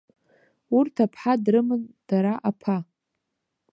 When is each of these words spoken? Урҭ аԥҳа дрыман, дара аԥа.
Урҭ 0.77 0.95
аԥҳа 1.05 1.33
дрыман, 1.43 1.83
дара 2.07 2.33
аԥа. 2.49 2.77